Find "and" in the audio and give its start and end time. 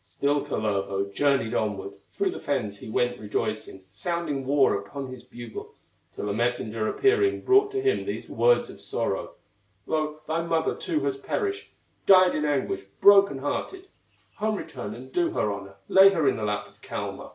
14.94-15.10